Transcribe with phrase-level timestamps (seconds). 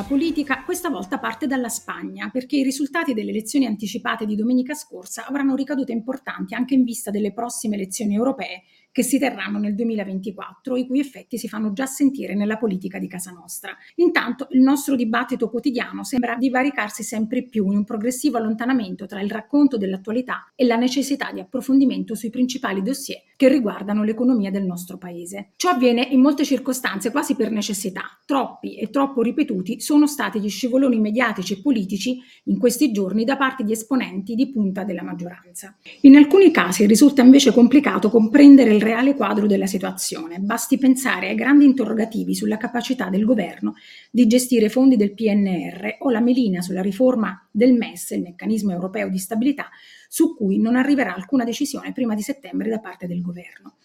[0.00, 4.74] Nella politica questa volta parte dalla Spagna, perché i risultati delle elezioni anticipate di domenica
[4.74, 9.74] scorsa avranno ricadute importanti anche in vista delle prossime elezioni europee che si terranno nel
[9.74, 13.76] 2024, i cui effetti si fanno già sentire nella politica di casa nostra.
[13.96, 19.30] Intanto il nostro dibattito quotidiano sembra divaricarsi sempre più in un progressivo allontanamento tra il
[19.30, 24.98] racconto dell'attualità e la necessità di approfondimento sui principali dossier che riguardano l'economia del nostro
[24.98, 25.52] paese.
[25.56, 28.02] Ciò avviene in molte circostanze quasi per necessità.
[28.26, 33.38] Troppi e troppo ripetuti sono stati gli scivoloni mediatici e politici in questi giorni da
[33.38, 35.74] parte di esponenti di punta della maggioranza.
[36.02, 40.38] In alcuni casi risulta invece complicato comprendere il reale quadro della situazione.
[40.38, 43.74] Basti pensare ai grandi interrogativi sulla capacità del governo
[44.10, 49.08] di gestire fondi del PNR o la melina sulla riforma del MES, il meccanismo europeo
[49.08, 49.68] di stabilità,
[50.08, 53.76] su cui non arriverà alcuna decisione prima di settembre da parte del governo.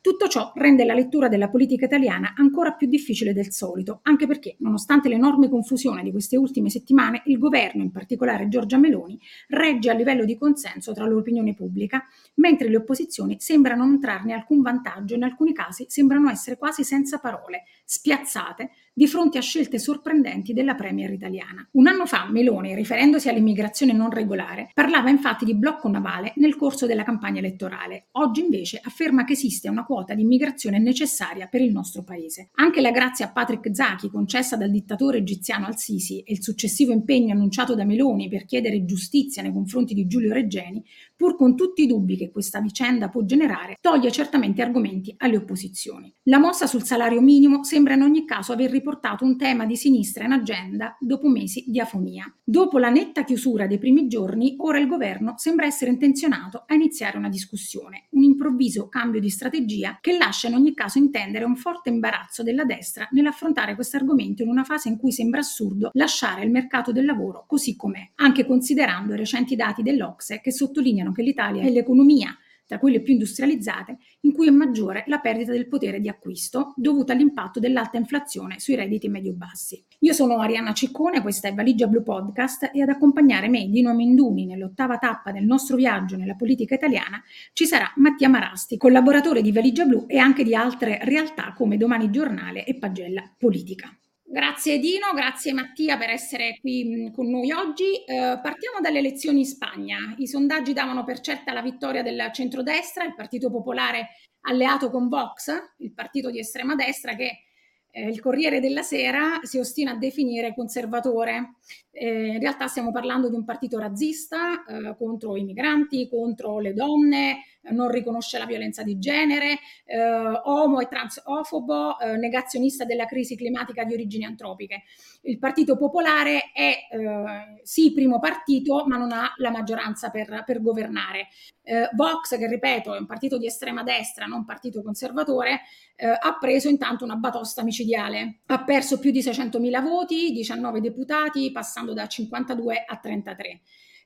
[0.00, 4.56] Tutto ciò rende la lettura della politica italiana ancora più difficile del solito, anche perché,
[4.58, 9.94] nonostante l'enorme confusione di queste ultime settimane, il governo, in particolare Giorgia Meloni, regge a
[9.94, 15.16] livello di consenso tra l'opinione pubblica, mentre le opposizioni sembrano non trarne alcun vantaggio e
[15.16, 20.76] in alcuni casi sembrano essere quasi senza parole, spiazzate di fronte a scelte sorprendenti della
[20.76, 21.66] Premier italiana.
[21.72, 26.86] Un anno fa Meloni, riferendosi all'immigrazione non regolare, parlava infatti di blocco navale nel corso
[26.86, 28.06] della campagna elettorale.
[28.12, 32.50] Oggi invece afferma che esiste una quota di immigrazione necessaria per il nostro paese.
[32.54, 37.32] Anche la grazia a Patrick Zaki concessa dal dittatore egiziano al-Sisi e il successivo impegno
[37.32, 40.84] annunciato da Meloni per chiedere giustizia nei confronti di Giulio Reggeni,
[41.24, 46.12] pur con tutti i dubbi che questa vicenda può generare, toglie certamente argomenti alle opposizioni.
[46.24, 50.26] La mossa sul salario minimo sembra in ogni caso aver riportato un tema di sinistra
[50.26, 52.30] in agenda dopo mesi di afonia.
[52.44, 57.16] Dopo la netta chiusura dei primi giorni, ora il governo sembra essere intenzionato a iniziare
[57.16, 61.88] una discussione, un improvviso cambio di strategia che lascia in ogni caso intendere un forte
[61.88, 66.50] imbarazzo della destra nell'affrontare questo argomento in una fase in cui sembra assurdo lasciare il
[66.50, 71.62] mercato del lavoro così com'è, anche considerando i recenti dati dell'Ocse che sottolineano che l'Italia
[71.62, 72.36] è l'economia
[72.66, 77.12] tra quelle più industrializzate, in cui è maggiore la perdita del potere di acquisto dovuta
[77.12, 79.84] all'impatto dell'alta inflazione sui redditi medio-bassi.
[80.00, 84.46] Io sono Arianna Ciccone, questa è Valigia Blu Podcast e ad accompagnare me, Dino Menduni,
[84.46, 87.22] nell'ottava tappa del nostro viaggio nella politica italiana
[87.52, 92.10] ci sarà Mattia Marasti, collaboratore di Valigia Blu e anche di altre realtà come Domani
[92.10, 93.96] Giornale e Pagella Politica.
[94.34, 98.02] Grazie Dino, grazie Mattia per essere qui con noi oggi.
[98.04, 99.96] Eh, partiamo dalle elezioni in Spagna.
[100.18, 104.08] I sondaggi davano per certa la vittoria del centrodestra, il Partito Popolare
[104.40, 107.44] alleato con Vox, il partito di estrema destra che
[107.92, 111.58] eh, il Corriere della Sera si ostina a definire conservatore.
[111.96, 116.74] Eh, in realtà stiamo parlando di un partito razzista eh, contro i migranti, contro le
[116.74, 119.98] donne, non riconosce la violenza di genere, eh,
[120.44, 124.82] omo e transofobo, eh, negazionista della crisi climatica di origini antropiche.
[125.22, 130.60] Il Partito Popolare è eh, sì primo partito, ma non ha la maggioranza per, per
[130.60, 131.28] governare.
[131.62, 135.60] Eh, Vox, che ripeto è un partito di estrema destra, non partito conservatore,
[135.96, 138.40] eh, ha preso intanto una batosta micidiale.
[138.46, 143.60] Ha perso più di 600.000 voti, 19 deputati, passando da 52 a 33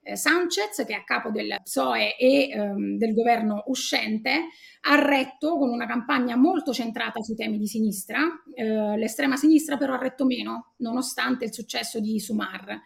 [0.09, 4.49] eh, Sanchez, che è a capo del PSOE e ehm, del governo uscente,
[4.83, 8.21] ha retto con una campagna molto centrata sui temi di sinistra.
[8.55, 12.81] Eh, l'estrema sinistra però ha retto meno, nonostante il successo di Sumar.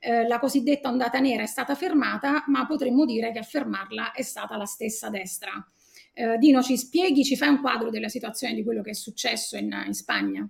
[0.00, 4.22] Eh, la cosiddetta ondata nera è stata fermata, ma potremmo dire che a fermarla è
[4.22, 5.50] stata la stessa destra.
[6.12, 9.56] Eh, Dino, ci spieghi, ci fai un quadro della situazione di quello che è successo
[9.56, 10.48] in, in Spagna?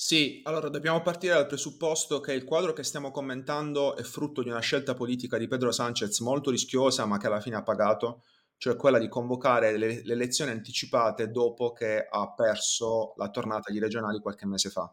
[0.00, 4.48] Sì, allora dobbiamo partire dal presupposto che il quadro che stiamo commentando è frutto di
[4.48, 8.22] una scelta politica di Pedro Sanchez molto rischiosa, ma che alla fine ha pagato,
[8.58, 13.80] cioè quella di convocare le, le elezioni anticipate dopo che ha perso la tornata agli
[13.80, 14.88] regionali qualche mese fa.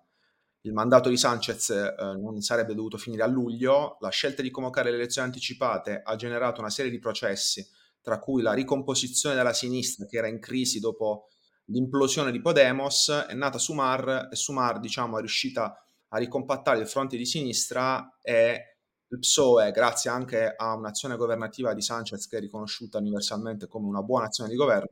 [0.62, 4.90] Il mandato di Sanchez eh, non sarebbe dovuto finire a luglio, la scelta di convocare
[4.90, 7.64] le elezioni anticipate ha generato una serie di processi,
[8.02, 11.28] tra cui la ricomposizione della sinistra che era in crisi dopo
[11.66, 15.76] l'implosione di Podemos, è nata Sumar e Sumar diciamo, è riuscita
[16.10, 18.78] a ricompattare il fronte di sinistra e
[19.08, 24.02] il PSOE, grazie anche a un'azione governativa di Sanchez che è riconosciuta universalmente come una
[24.02, 24.90] buona azione di governo,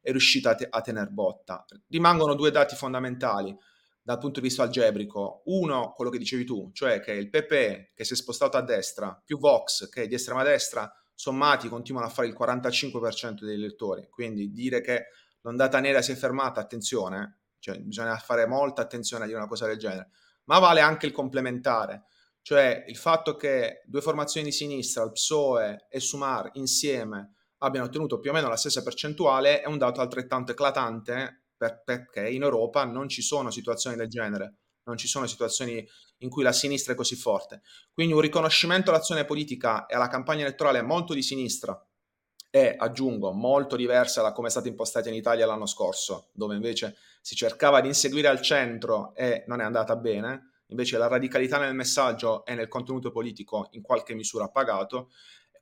[0.00, 1.64] è riuscita a, te- a tener botta.
[1.88, 3.56] Rimangono due dati fondamentali
[4.02, 5.42] dal punto di vista algebrico.
[5.46, 9.20] Uno, quello che dicevi tu, cioè che il PP che si è spostato a destra,
[9.24, 14.08] più Vox che è di estrema destra, sommati continuano a fare il 45% degli elettori,
[14.10, 15.06] quindi dire che
[15.42, 19.66] l'ondata nera si è fermata, attenzione, cioè bisogna fare molta attenzione a dire una cosa
[19.66, 20.10] del genere,
[20.44, 22.04] ma vale anche il complementare,
[22.42, 28.18] cioè il fatto che due formazioni di sinistra, il PSOE e Sumar insieme abbiano ottenuto
[28.18, 32.84] più o meno la stessa percentuale è un dato altrettanto eclatante per, perché in Europa
[32.84, 35.86] non ci sono situazioni del genere, non ci sono situazioni
[36.18, 37.62] in cui la sinistra è così forte.
[37.92, 41.80] Quindi un riconoscimento all'azione politica e alla campagna elettorale molto di sinistra
[42.54, 46.98] e, aggiungo, molto diversa da come è stata impostata in Italia l'anno scorso, dove invece
[47.22, 51.74] si cercava di inseguire al centro e non è andata bene, invece la radicalità nel
[51.74, 55.10] messaggio e nel contenuto politico in qualche misura ha pagato,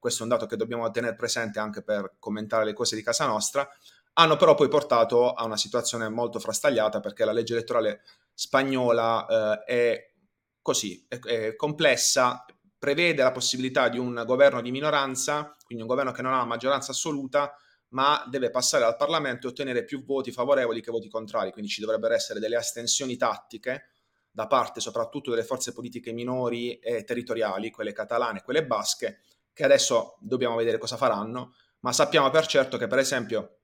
[0.01, 3.25] questo è un dato che dobbiamo tenere presente anche per commentare le cose di casa
[3.25, 3.69] nostra,
[4.15, 8.01] hanno però poi portato a una situazione molto frastagliata perché la legge elettorale
[8.35, 10.13] spagnola eh, è
[10.61, 12.45] così, è, è complessa,
[12.81, 16.93] prevede la possibilità di un governo di minoranza, quindi un governo che non ha maggioranza
[16.93, 17.55] assoluta,
[17.88, 21.82] ma deve passare al Parlamento e ottenere più voti favorevoli che voti contrari, quindi ci
[21.82, 23.91] dovrebbero essere delle astensioni tattiche
[24.31, 29.21] da parte soprattutto delle forze politiche minori e territoriali, quelle catalane quelle basche,
[29.53, 33.59] che adesso dobbiamo vedere cosa faranno, ma sappiamo per certo che per esempio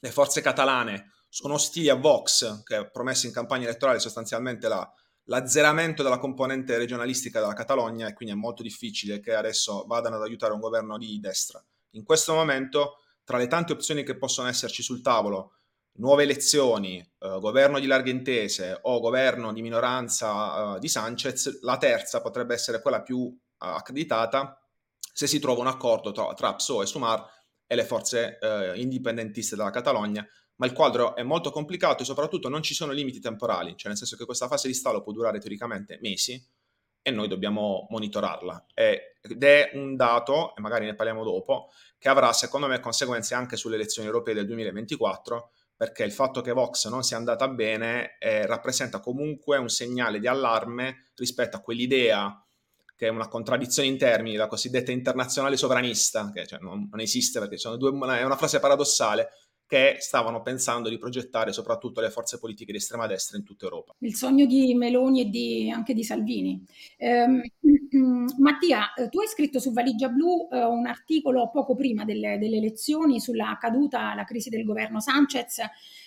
[0.00, 4.90] le forze catalane sono ostili a Vox, che ha promesso in campagna elettorale sostanzialmente la,
[5.24, 10.22] l'azzeramento della componente regionalistica della Catalogna e quindi è molto difficile che adesso vadano ad
[10.22, 11.64] aiutare un governo di destra.
[11.90, 15.54] In questo momento, tra le tante opzioni che possono esserci sul tavolo,
[15.96, 21.76] nuove elezioni, eh, governo di larghe intese o governo di minoranza eh, di Sanchez, la
[21.76, 24.58] terza potrebbe essere quella più eh, accreditata
[24.98, 27.24] se si trova un accordo tra, tra PSOE e Sumar
[27.66, 32.48] e le forze eh, indipendentiste della Catalogna, ma il quadro è molto complicato e soprattutto
[32.48, 35.40] non ci sono limiti temporali, cioè nel senso che questa fase di stallo può durare
[35.40, 36.42] teoricamente mesi
[37.06, 38.66] e noi dobbiamo monitorarla.
[38.72, 43.56] Ed è un dato, e magari ne parliamo dopo, che avrà secondo me conseguenze anche
[43.56, 48.46] sulle elezioni europee del 2024, perché il fatto che Vox non sia andata bene eh,
[48.46, 52.38] rappresenta comunque un segnale di allarme rispetto a quell'idea
[52.96, 57.40] che è una contraddizione in termini, la cosiddetta internazionale sovranista, che cioè, non, non, esiste
[57.40, 59.30] perché due, è una frase paradossale,
[59.74, 63.96] che stavano pensando di progettare soprattutto le forze politiche di estrema destra in tutta Europa.
[63.98, 66.64] Il sogno di Meloni e di, anche di Salvini.
[66.96, 67.26] Eh,
[68.38, 72.58] Mattia, eh, tu hai scritto su Valigia Blu eh, un articolo poco prima delle, delle
[72.58, 75.58] elezioni sulla caduta, la crisi del governo Sanchez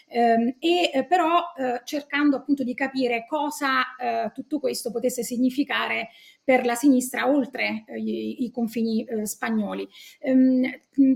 [0.07, 6.09] e eh, però eh, cercando appunto di capire cosa eh, tutto questo potesse significare
[6.44, 9.86] per la sinistra oltre i, i, confini spagnoli.
[10.19, 10.63] Ehm,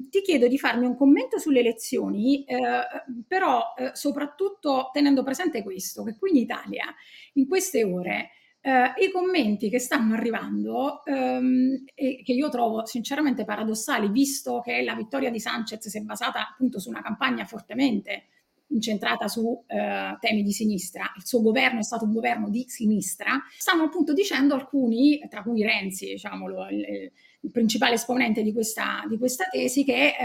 [0.09, 2.43] ti chiedo di farmi un commento sulle elezioni,
[3.25, 6.93] però soprattutto tenendo presente questo, che qui in Italia
[7.35, 8.31] in queste ore
[8.63, 14.83] Uh, I commenti che stanno arrivando um, e che io trovo sinceramente paradossali, visto che
[14.83, 18.27] la vittoria di Sanchez si è basata appunto su una campagna fortemente
[18.71, 23.41] incentrata su eh, temi di sinistra, il suo governo è stato un governo di sinistra,
[23.57, 29.17] stanno appunto dicendo alcuni, tra cui Renzi, diciamolo, il, il principale esponente di questa, di
[29.17, 30.15] questa tesi, che eh,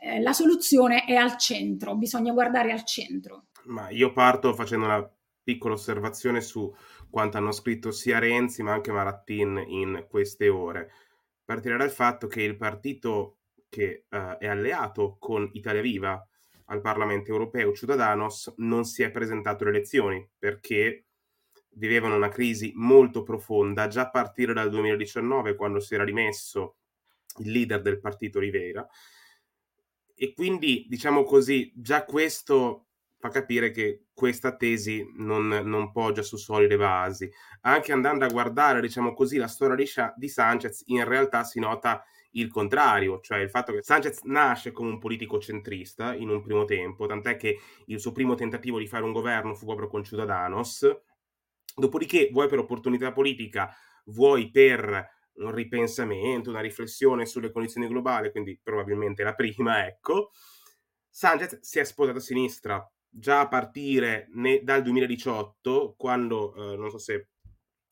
[0.00, 3.46] eh, la soluzione è al centro, bisogna guardare al centro.
[3.64, 5.10] Ma io parto facendo una
[5.42, 6.72] piccola osservazione su
[7.10, 10.90] quanto hanno scritto sia Renzi ma anche Marattin in queste ore.
[11.44, 16.27] Partirei dal fatto che il partito che uh, è alleato con Italia Viva
[16.70, 21.06] al Parlamento europeo Ciudadanos non si è presentato alle elezioni perché
[21.70, 26.76] vivevano una crisi molto profonda già a partire dal 2019 quando si era rimesso
[27.38, 28.86] il leader del partito Rivera
[30.14, 36.36] e quindi diciamo così già questo fa capire che questa tesi non, non, poggia su
[36.36, 37.30] solide basi.
[37.62, 42.04] Anche andando a guardare, diciamo così, la storia di, di Sanchez, in realtà si nota
[42.40, 46.64] il contrario, cioè il fatto che Sanchez nasce come un politico centrista in un primo
[46.64, 50.86] tempo, tant'è che il suo primo tentativo di fare un governo fu proprio con Ciudadanos,
[51.74, 53.74] dopodiché vuoi per opportunità politica,
[54.06, 60.30] vuoi per un ripensamento, una riflessione sulle condizioni globali, quindi probabilmente la prima, ecco,
[61.08, 66.90] Sanchez si è sposato a sinistra già a partire ne, dal 2018, quando, eh, non
[66.90, 67.30] so se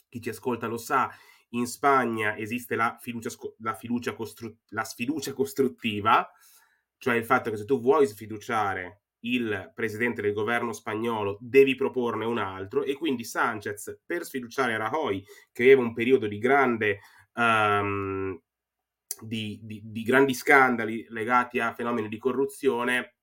[0.09, 1.11] chi ci ascolta lo sa,
[1.51, 6.29] in Spagna esiste la fiducia, la, fiducia costru- la sfiducia costruttiva,
[6.99, 12.25] cioè il fatto che se tu vuoi sfiduciare il presidente del governo spagnolo devi proporne
[12.25, 15.23] un altro e quindi Sanchez per sfiduciare Rajoy
[15.53, 17.01] che aveva un periodo di grande
[17.35, 18.39] um,
[19.21, 23.15] di, di, di, grandi scandali legati a fenomeni di corruzione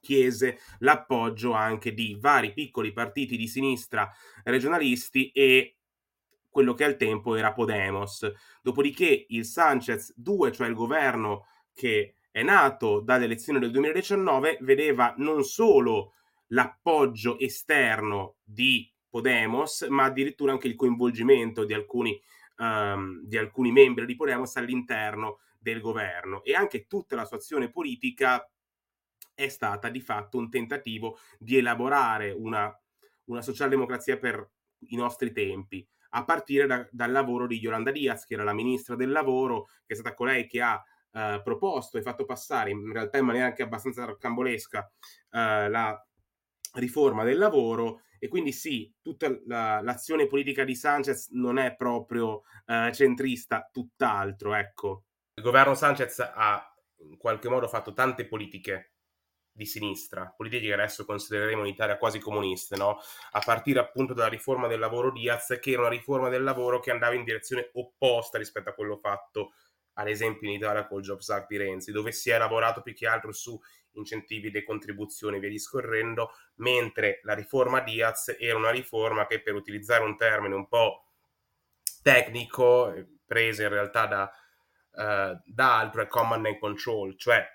[0.00, 4.10] chiese l'appoggio anche di vari piccoli partiti di sinistra
[4.42, 5.73] regionalisti e
[6.54, 8.30] quello che al tempo era Podemos.
[8.62, 15.14] Dopodiché il Sanchez 2, cioè il governo che è nato dalle elezioni del 2019, vedeva
[15.16, 16.12] non solo
[16.48, 22.22] l'appoggio esterno di Podemos, ma addirittura anche il coinvolgimento di alcuni,
[22.58, 27.68] um, di alcuni membri di Podemos all'interno del governo e anche tutta la sua azione
[27.68, 28.48] politica
[29.34, 32.72] è stata di fatto un tentativo di elaborare una,
[33.24, 34.48] una socialdemocrazia per
[34.90, 38.94] i nostri tempi, a partire da, dal lavoro di Yolanda Diaz, che era la ministra
[38.94, 43.18] del lavoro, che è stata colei che ha eh, proposto e fatto passare, in realtà
[43.18, 44.90] in maniera anche abbastanza rocambolesca,
[45.30, 46.06] eh, la
[46.74, 48.02] riforma del lavoro.
[48.18, 54.54] E quindi sì, tutta la, l'azione politica di Sanchez non è proprio eh, centrista, tutt'altro,
[54.54, 55.04] ecco.
[55.34, 58.93] Il governo Sanchez ha in qualche modo fatto tante politiche
[59.56, 62.98] di sinistra, politiche che adesso considereremo in Italia quasi comuniste, no?
[63.30, 66.90] a partire appunto dalla riforma del lavoro Diaz, che era una riforma del lavoro che
[66.90, 69.52] andava in direzione opposta rispetto a quello fatto,
[69.94, 73.06] ad esempio, in Italia col Jobs Act di Renzi, dove si è lavorato più che
[73.06, 73.56] altro su
[73.92, 80.02] incentivi, decontribuzioni e via discorrendo, mentre la riforma Diaz era una riforma che, per utilizzare
[80.02, 81.04] un termine un po'
[82.02, 82.92] tecnico,
[83.24, 84.32] presa in realtà da,
[84.90, 87.46] uh, da altro, è command and control, cioè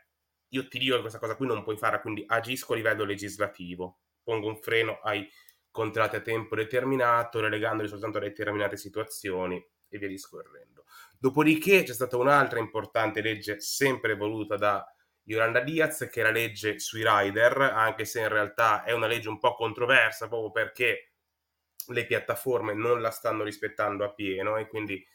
[0.49, 3.99] io ti dico che questa cosa qui non puoi fare, quindi agisco a livello legislativo,
[4.23, 5.29] pongo un freno ai
[5.71, 10.85] contratti a tempo determinato, relegandoli soltanto a determinate situazioni e via discorrendo.
[11.17, 14.85] Dopodiché c'è stata un'altra importante legge sempre voluta da
[15.23, 19.29] Yolanda Diaz, che è la legge sui rider, anche se in realtà è una legge
[19.29, 21.11] un po' controversa proprio perché
[21.87, 25.05] le piattaforme non la stanno rispettando a pieno e quindi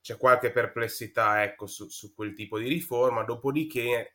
[0.00, 3.24] c'è qualche perplessità ecco, su, su quel tipo di riforma.
[3.24, 4.14] Dopodiché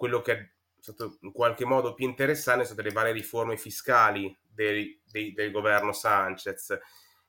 [0.00, 4.34] quello che è stato in qualche modo più interessante sono state le varie riforme fiscali
[4.42, 6.78] del, del, del governo Sanchez,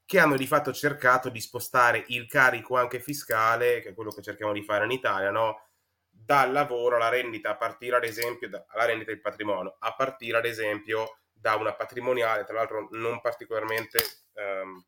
[0.06, 4.22] che hanno di fatto cercato di spostare il carico anche fiscale, che è quello che
[4.22, 5.68] cerchiamo di fare in Italia, no?
[6.10, 10.46] dal lavoro alla rendita, a partire ad esempio dalla rendita del patrimonio, a partire ad
[10.46, 13.98] esempio da una patrimoniale, tra l'altro non particolarmente,
[14.34, 14.86] ehm,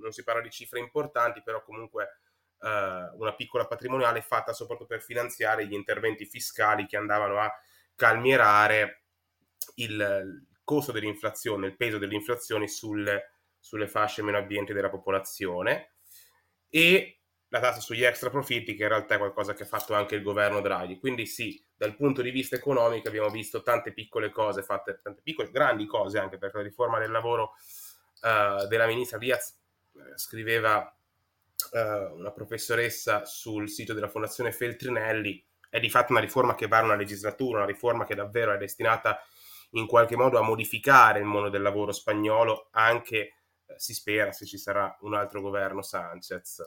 [0.00, 2.20] non si parla di cifre importanti, però comunque
[2.60, 7.52] eh, una piccola patrimoniale fatta soprattutto per finanziare gli interventi fiscali che andavano a
[7.94, 9.02] calmierare
[9.76, 15.92] il costo dell'inflazione, il peso dell'inflazione sulle, sulle fasce meno abbienti della popolazione
[16.68, 20.14] e la tassa sugli extra profitti che in realtà è qualcosa che ha fatto anche
[20.14, 20.98] il governo Draghi.
[20.98, 25.50] Quindi sì, dal punto di vista economico abbiamo visto tante piccole cose fatte, tante piccole,
[25.50, 27.54] grandi cose anche perché la riforma del lavoro
[28.22, 29.58] uh, della ministra Diaz
[29.94, 30.94] eh, scriveva
[31.72, 36.78] uh, una professoressa sul sito della Fondazione Feltrinelli, è di fatto una riforma che va
[36.78, 39.20] a una legislatura, una riforma che davvero è destinata
[39.72, 44.46] in qualche modo a modificare il mondo del lavoro spagnolo, anche eh, si spera se
[44.46, 46.66] ci sarà un altro governo Sanchez.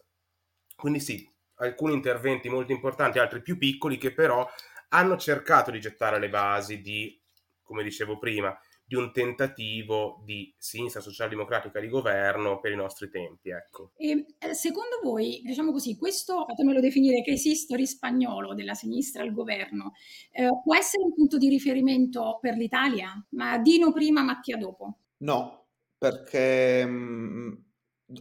[0.76, 4.48] Quindi sì, alcuni interventi molto importanti, altri più piccoli, che però
[4.90, 7.20] hanno cercato di gettare le basi di,
[7.64, 8.58] come dicevo prima,
[8.92, 13.50] di un tentativo di sinistra socialdemocratica di governo per i nostri tempi.
[13.50, 13.92] Ecco.
[13.96, 19.32] E, eh, secondo voi, diciamo così, questo, fatemelo definire, che esistory spagnolo della sinistra al
[19.32, 19.94] governo,
[20.32, 23.26] eh, può essere un punto di riferimento per l'Italia?
[23.30, 24.98] Ma Dino prima, Mattia dopo.
[25.20, 25.68] No,
[25.98, 27.64] perché mh,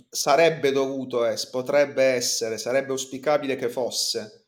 [0.09, 4.40] sarebbe dovuto, es- potrebbe essere, sarebbe auspicabile che fosse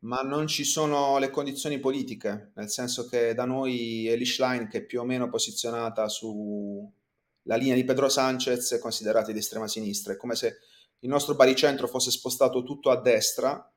[0.00, 4.78] ma non ci sono le condizioni politiche, nel senso che da noi Elish Line, che
[4.78, 10.14] è più o meno posizionata sulla linea di Pedro Sanchez, è considerata di estrema sinistra.
[10.14, 10.56] È come se
[11.00, 13.70] il nostro baricentro fosse spostato tutto a destra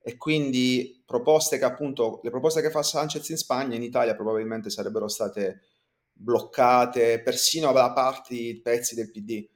[0.00, 4.70] e quindi proposte che appunto, le proposte che fa Sanchez in Spagna, in Italia probabilmente
[4.70, 5.62] sarebbero state
[6.12, 9.48] bloccate persino da parti, pezzi del PD.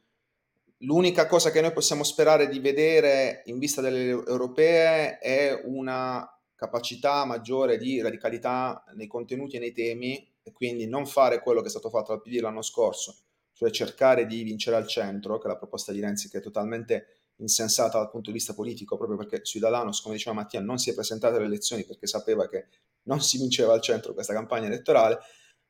[0.85, 7.25] L'unica cosa che noi possiamo sperare di vedere in vista delle europee è una capacità
[7.25, 11.71] maggiore di radicalità nei contenuti e nei temi e quindi non fare quello che è
[11.71, 13.17] stato fatto dal PD l'anno scorso,
[13.53, 17.07] cioè cercare di vincere al centro, che è la proposta di Renzi che è totalmente
[17.37, 20.95] insensata dal punto di vista politico, proprio perché Ciudadanos, come diceva Mattia, non si è
[20.95, 22.67] presentato alle elezioni perché sapeva che
[23.03, 25.21] non si vinceva al centro questa campagna elettorale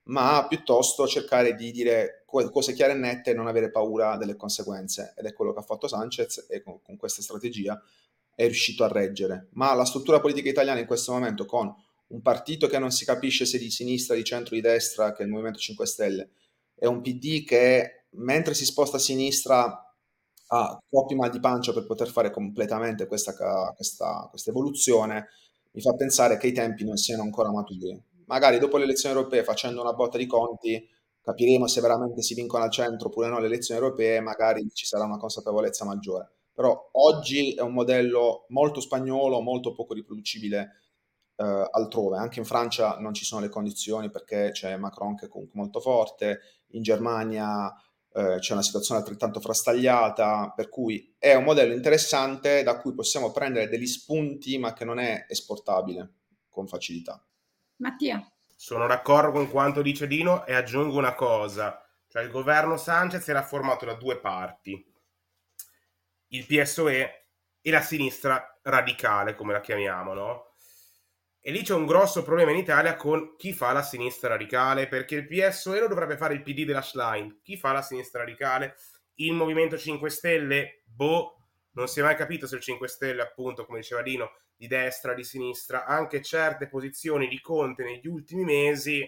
[0.05, 5.15] ma piuttosto cercare di dire cose chiare e nette e non avere paura delle conseguenze.
[5.17, 7.81] Ed è quello che ha fatto Sanchez e con, con questa strategia
[8.35, 9.49] è riuscito a reggere.
[9.53, 11.73] Ma la struttura politica italiana in questo momento, con
[12.09, 15.27] un partito che non si capisce se di sinistra, di centro, di destra, che è
[15.27, 16.31] il Movimento 5 Stelle,
[16.75, 19.87] e un PD che mentre si sposta a sinistra
[20.55, 23.35] ha troppi mal di pancia per poter fare completamente questa,
[23.75, 25.29] questa, questa evoluzione,
[25.73, 27.99] mi fa pensare che i tempi non siano ancora maturi
[28.33, 30.89] magari dopo le elezioni europee facendo una botta di conti
[31.21, 35.05] capiremo se veramente si vincono al centro oppure no le elezioni europee, magari ci sarà
[35.05, 36.33] una consapevolezza maggiore.
[36.55, 40.71] Però oggi è un modello molto spagnolo, molto poco riproducibile
[41.37, 42.17] eh, altrove.
[42.17, 45.81] Anche in Francia non ci sono le condizioni perché c'è Macron che è comunque molto
[45.81, 47.71] forte, in Germania
[48.15, 53.31] eh, c'è una situazione altrettanto frastagliata, per cui è un modello interessante da cui possiamo
[53.31, 56.15] prendere degli spunti, ma che non è esportabile
[56.49, 57.23] con facilità.
[57.83, 58.25] Mattia.
[58.55, 63.43] Sono d'accordo con quanto dice Dino e aggiungo una cosa, cioè il governo Sanchez era
[63.43, 64.87] formato da due parti,
[66.29, 67.27] il PSOE
[67.61, 70.55] e la sinistra radicale, come la chiamiamo, no?
[71.41, 75.17] E lì c'è un grosso problema in Italia con chi fa la sinistra radicale, perché
[75.17, 77.41] il PSOE lo dovrebbe fare il PD della Schlein.
[77.43, 78.77] Chi fa la sinistra radicale?
[79.15, 80.83] Il Movimento 5 Stelle?
[80.85, 84.31] Boh, non si è mai capito se il 5 Stelle, appunto, come diceva Dino,
[84.63, 89.05] di destra, di sinistra, anche certe posizioni di Conte negli ultimi mesi,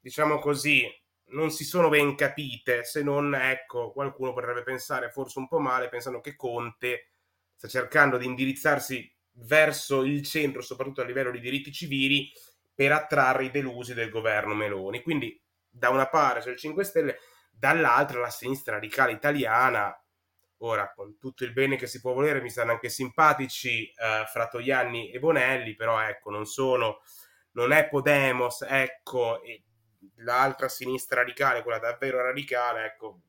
[0.00, 0.90] diciamo così,
[1.32, 5.90] non si sono ben capite, se non, ecco, qualcuno potrebbe pensare forse un po' male,
[5.90, 7.10] pensando che Conte
[7.54, 12.32] sta cercando di indirizzarsi verso il centro, soprattutto a livello di diritti civili,
[12.74, 15.02] per attrarre i delusi del governo Meloni.
[15.02, 17.18] Quindi da una parte c'è il 5 Stelle,
[17.50, 19.94] dall'altra la sinistra radicale italiana.
[20.58, 25.10] Ora, con tutto il bene che si può volere, mi stanno anche simpatici eh, Fratoianni
[25.10, 27.02] e Bonelli, però ecco, non sono,
[27.52, 29.40] non è Podemos, ecco,
[30.16, 33.20] l'altra sinistra radicale, quella davvero radicale, ecco,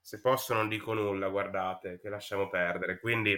[0.00, 2.98] se posso non dico nulla, guardate, che lasciamo perdere.
[2.98, 3.36] Quindi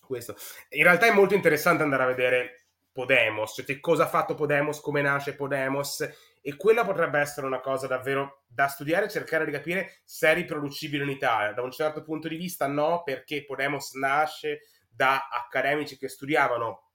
[0.00, 0.36] questo.
[0.70, 4.80] In realtà è molto interessante andare a vedere Podemos, cioè che cosa ha fatto Podemos,
[4.80, 6.08] come nasce Podemos
[6.46, 11.02] e quella potrebbe essere una cosa davvero da studiare cercare di capire se è riproducibile
[11.02, 11.54] in Italia.
[11.54, 16.90] Da un certo punto di vista no, perché Podemos nasce da accademici che studiavano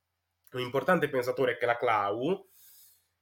[0.52, 2.48] un importante pensatore che è la Clau,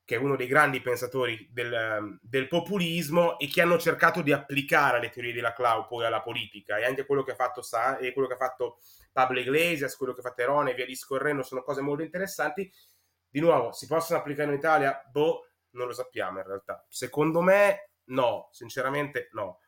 [0.03, 4.99] che è uno dei grandi pensatori del, del, populismo e che hanno cercato di applicare
[4.99, 8.11] le teorie della Clau poi alla politica e anche quello che ha fatto, Sa- e
[8.11, 8.79] quello che ha fatto
[9.13, 12.69] Pablo Iglesias, quello che fa Terone e via discorrendo sono cose molto interessanti.
[13.29, 15.01] Di nuovo, si possono applicare in Italia?
[15.09, 15.46] Boh,
[15.77, 16.85] non lo sappiamo in realtà.
[16.89, 19.59] Secondo me no, sinceramente no.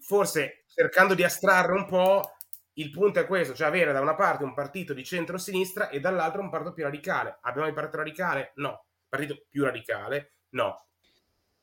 [0.00, 2.36] Forse cercando di astrarre un po',
[2.74, 6.40] il punto è questo, cioè avere da una parte un partito di centro-sinistra e dall'altra
[6.40, 7.38] un partito più radicale.
[7.42, 8.52] Abbiamo il partito radicale?
[8.56, 10.34] No partito più radicale?
[10.50, 10.84] No.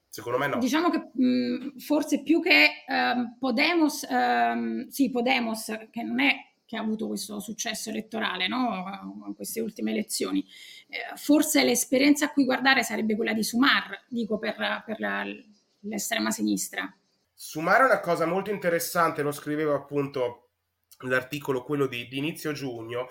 [0.09, 0.57] Secondo me no.
[0.57, 6.35] Diciamo che mh, forse più che um, Podemos, um, sì, Podemos, che non è
[6.65, 9.23] che ha avuto questo successo elettorale, no?
[9.27, 10.45] In queste ultime elezioni.
[10.87, 15.23] Eh, forse l'esperienza a cui guardare sarebbe quella di Sumar, dico per, per la,
[15.81, 16.91] l'estrema sinistra.
[17.33, 20.49] Sumar è una cosa molto interessante, lo scrivevo appunto
[20.99, 23.07] l'articolo, quello di, di inizio giugno,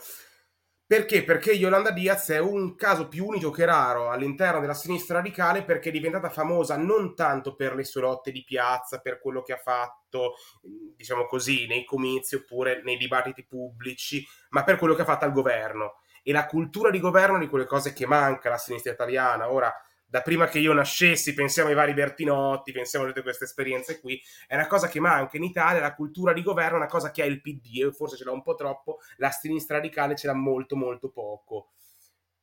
[0.95, 1.25] perché?
[1.25, 5.89] Perché Yolanda Diaz è un caso più unico che raro all'interno della sinistra radicale perché
[5.89, 9.57] è diventata famosa non tanto per le sue lotte di piazza, per quello che ha
[9.57, 15.25] fatto, diciamo così, nei comizi oppure nei dibattiti pubblici, ma per quello che ha fatto
[15.25, 15.95] al governo.
[16.23, 19.51] E la cultura di governo è di quelle cose che manca alla sinistra italiana.
[19.51, 19.75] Ora,
[20.15, 24.23] da prima che io nascessi, pensiamo ai vari Bertinotti, pensiamo a tutte queste esperienze qui,
[24.47, 27.23] è una cosa che manca in Italia, la cultura di governo è una cosa che
[27.23, 30.35] ha il PD, e forse ce l'ha un po' troppo, la sinistra radicale ce l'ha
[30.35, 31.73] molto molto poco.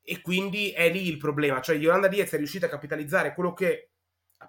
[0.03, 3.91] E quindi è lì il problema, cioè Yolanda Diaz è riuscita a capitalizzare quello che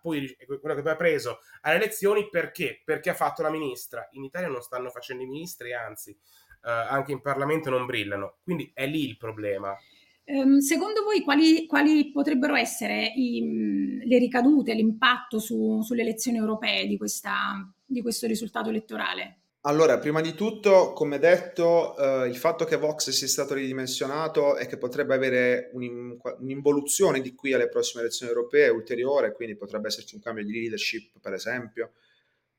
[0.01, 2.83] poi quello che poi ha preso alle elezioni perché?
[2.85, 4.09] Perché ha fatto la ministra.
[4.13, 8.39] In Italia non stanno facendo i ministri, anzi, eh, anche in Parlamento non brillano.
[8.43, 9.79] Quindi è lì il problema.
[10.25, 16.87] Ehm, secondo voi quali, quali potrebbero essere i, le ricadute, l'impatto su, sulle elezioni europee
[16.87, 19.39] di, questa, di, questo risultato elettorale?
[19.65, 24.67] Allora, prima di tutto, come detto, eh, il fatto che Vox sia stato ridimensionato e
[24.67, 30.17] che potrebbe avere un, un'involuzione di qui alle prossime elezioni europee ulteriore, quindi potrebbe esserci
[30.17, 31.93] un cambio di leadership, per esempio,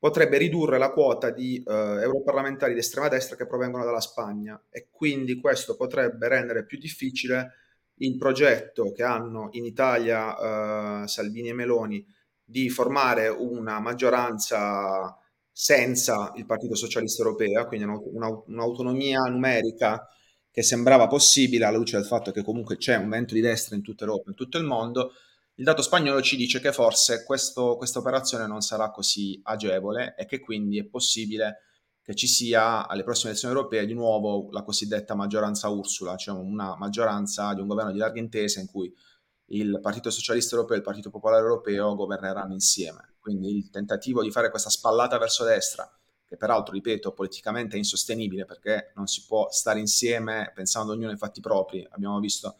[0.04, 4.88] potrebbe ridurre la quota di eh, europarlamentari di estrema destra che provengono dalla Spagna e
[4.90, 7.52] quindi questo potrebbe rendere più difficile
[8.00, 12.06] il progetto che hanno in Italia eh, Salvini e Meloni
[12.44, 15.18] di formare una maggioranza
[15.50, 20.06] senza il Partito Socialista Europeo, quindi un'autonomia numerica
[20.50, 23.80] che sembrava possibile alla luce del fatto che comunque c'è un vento di destra in
[23.80, 25.12] tutta Europa, in tutto il mondo,
[25.56, 30.40] il dato spagnolo ci dice che forse questa operazione non sarà così agevole e che
[30.40, 31.58] quindi è possibile
[32.02, 36.76] che ci sia alle prossime elezioni europee di nuovo la cosiddetta maggioranza Ursula, cioè una
[36.76, 38.92] maggioranza di un governo di larga intesa in cui
[39.48, 43.14] il Partito Socialista Europeo e il Partito Popolare Europeo governeranno insieme.
[43.18, 45.90] Quindi il tentativo di fare questa spallata verso destra,
[46.26, 51.16] che peraltro, ripeto, politicamente è insostenibile perché non si può stare insieme pensando ognuno ai
[51.16, 51.86] fatti propri.
[51.90, 52.56] Abbiamo visto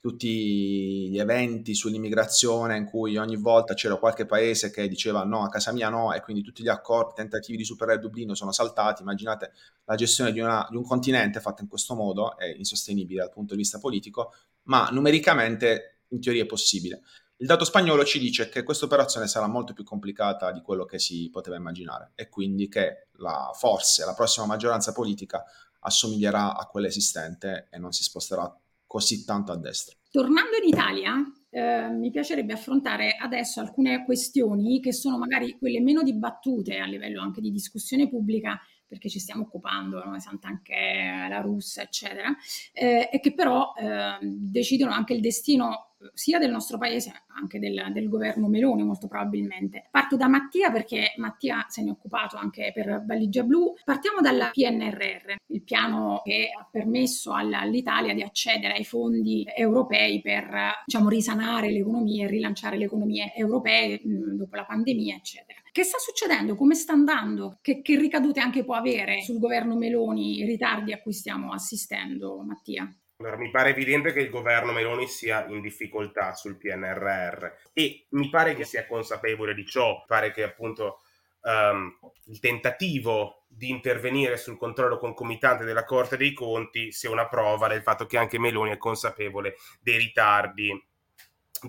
[0.00, 5.48] tutti gli eventi sull'immigrazione in cui ogni volta c'era qualche paese che diceva no, a
[5.48, 9.02] casa mia no, e quindi tutti gli accordi, tentativi di superare Dublino sono saltati.
[9.02, 9.52] Immaginate
[9.84, 13.54] la gestione di, una, di un continente fatta in questo modo, è insostenibile dal punto
[13.54, 14.32] di vista politico,
[14.64, 17.02] ma numericamente in teoria è possibile.
[17.38, 20.98] Il dato spagnolo ci dice che questa operazione sarà molto più complicata di quello che
[20.98, 25.44] si poteva immaginare e quindi che la, forse la prossima maggioranza politica
[25.80, 28.50] assomiglierà a quella esistente e non si sposterà
[28.86, 29.96] così tanto a destra.
[30.10, 31.14] Tornando in Italia,
[31.50, 37.20] eh, mi piacerebbe affrontare adesso alcune questioni che sono magari quelle meno dibattute a livello
[37.20, 40.18] anche di discussione pubblica, perché ci stiamo occupando, no?
[40.18, 42.34] Sant'Anché, la Russia, eccetera,
[42.72, 47.90] eh, e che però eh, decidono anche il destino sia del nostro paese, anche del,
[47.92, 49.88] del, governo Meloni molto probabilmente.
[49.90, 53.74] Parto da Mattia perché Mattia se ne è occupato anche per Valigia Blu.
[53.84, 60.82] Partiamo dal PNRR, il piano che ha permesso all'Italia di accedere ai fondi europei per
[60.84, 65.60] diciamo, risanare le economie e rilanciare le economie europee mh, dopo la pandemia, eccetera.
[65.76, 66.54] Che sta succedendo?
[66.54, 67.58] Come sta andando?
[67.60, 72.40] Che, che ricadute anche può avere sul governo Meloni i ritardi a cui stiamo assistendo,
[72.40, 72.90] Mattia?
[73.18, 78.30] Allora, mi pare evidente che il governo Meloni sia in difficoltà sul PNRR e mi
[78.30, 80.02] pare che sia consapevole di ciò.
[80.06, 81.00] Pare che appunto
[81.42, 87.68] um, il tentativo di intervenire sul controllo concomitante della Corte dei Conti sia una prova
[87.68, 90.70] del fatto che anche Meloni è consapevole dei ritardi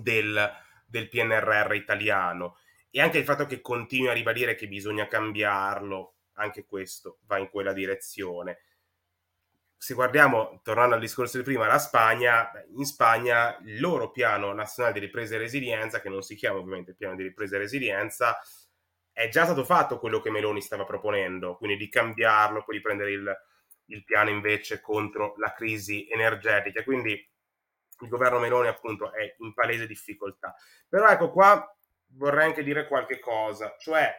[0.00, 0.50] del,
[0.86, 2.56] del PNRR italiano
[2.90, 7.50] e anche il fatto che continui a ribadire che bisogna cambiarlo, anche questo va in
[7.50, 8.60] quella direzione
[9.80, 14.98] se guardiamo, tornando al discorso di prima, la Spagna, in Spagna il loro piano nazionale
[14.98, 18.36] di ripresa e resilienza, che non si chiama ovviamente piano di ripresa e resilienza,
[19.12, 23.12] è già stato fatto quello che Meloni stava proponendo, quindi di cambiarlo, poi di prendere
[23.12, 23.36] il,
[23.86, 26.82] il piano invece contro la crisi energetica.
[26.82, 27.12] Quindi
[28.00, 30.56] il governo Meloni appunto è in palese difficoltà.
[30.88, 31.77] Però ecco qua
[32.12, 34.14] vorrei anche dire qualche cosa, cioè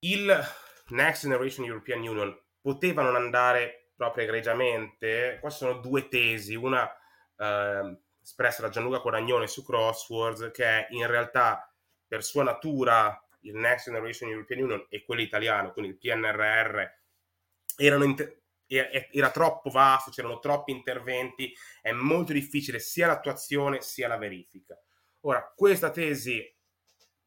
[0.00, 0.44] il
[0.88, 5.38] Next Generation European Union poteva non andare proprio egregiamente.
[5.40, 6.90] Qua sono due tesi, una
[7.36, 11.70] eh, espressa da Gianluca Coragnone su Crosswords, che è in realtà
[12.06, 16.84] per sua natura il Next Generation European Union e quello italiano, quindi il PNRR,
[17.78, 24.78] inter- era troppo vasto, c'erano troppi interventi, è molto difficile sia l'attuazione sia la verifica.
[25.22, 26.42] Ora, questa tesi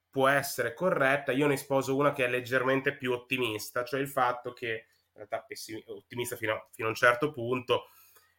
[0.09, 4.53] può essere corretta, io ne sposo una che è leggermente più ottimista, cioè il fatto
[4.53, 7.85] che in realtà pessim- ottimista fino a, fino a un certo punto,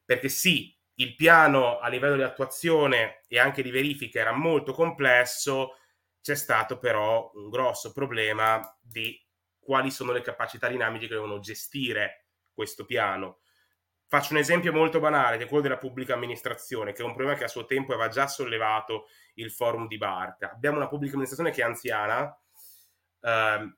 [0.05, 5.77] perché sì, il piano a livello di attuazione e anche di verifica era molto complesso,
[6.21, 9.21] c'è stato però un grosso problema di
[9.59, 13.40] quali sono le capacità dinamiche che devono gestire questo piano.
[14.14, 17.37] Faccio un esempio molto banale, che è quello della pubblica amministrazione, che è un problema
[17.37, 20.53] che a suo tempo aveva già sollevato il forum di Barca.
[20.53, 22.40] Abbiamo una pubblica amministrazione che è anziana,
[23.22, 23.74] eh,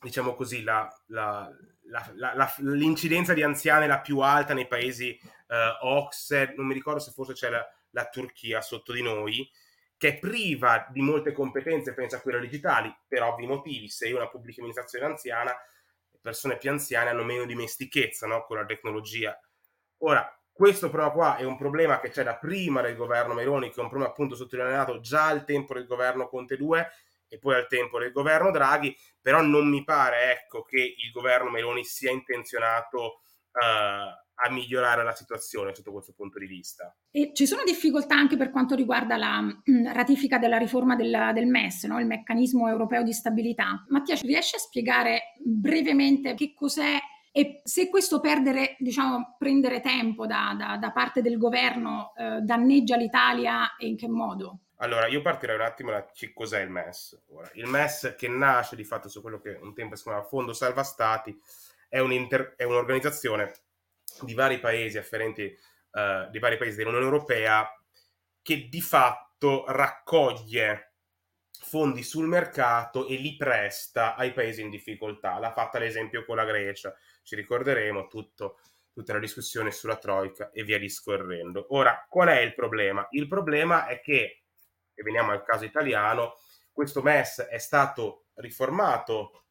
[0.00, 1.48] diciamo così, la, la,
[2.14, 6.98] la, l'incidenza di anziane è la più alta nei paesi eh, OXE, non mi ricordo
[6.98, 9.48] se forse c'è la, Turchia sotto di noi,
[9.96, 13.88] che è priva di molte competenze, penso a quelle digitali, per ovvi motivi.
[13.88, 15.54] Se io una pubblica amministrazione anziana,
[16.20, 19.40] persone più anziane hanno meno dimestichezza no, con la tecnologia.
[20.02, 23.80] Ora, questo però qua è un problema che c'è da prima del governo Meloni, che
[23.80, 26.86] è un problema appunto sottolineato già al tempo del governo Conte 2,
[27.28, 31.48] e poi al tempo del governo Draghi, però non mi pare ecco, che il governo
[31.48, 33.20] Meloni sia intenzionato
[33.52, 36.94] uh, a migliorare la situazione sotto questo punto di vista.
[37.10, 41.30] E ci sono difficoltà anche per quanto riguarda la mh, mm, ratifica della riforma del,
[41.34, 42.00] del MES, no?
[42.00, 43.84] il meccanismo europeo di stabilità.
[43.88, 46.98] Mattia, riesci a spiegare brevemente che cos'è
[47.32, 52.96] e se questo perdere, diciamo, prendere tempo da, da, da parte del governo eh, danneggia
[52.96, 54.60] l'Italia e in che modo?
[54.82, 57.24] Allora, io partirei un attimo da cos'è il MES.
[57.28, 60.52] Ora, il MES che nasce di fatto su quello che un tempo si chiamava Fondo
[60.54, 61.38] Salva Stati
[61.88, 63.52] è, un è un'organizzazione
[64.22, 67.68] di vari paesi afferenti, uh, di vari paesi dell'Unione Europea
[68.42, 70.94] che di fatto raccoglie
[71.62, 75.38] fondi sul mercato e li presta ai paesi in difficoltà.
[75.38, 76.94] L'ha fatta ad esempio con la Grecia,
[77.30, 78.58] ci ricorderemo tutto,
[78.92, 81.66] tutta la discussione sulla Troica e via discorrendo.
[81.76, 83.06] Ora, qual è il problema?
[83.10, 84.42] Il problema è che
[84.92, 86.34] e veniamo al caso italiano,
[86.72, 89.44] questo MES è stato riformato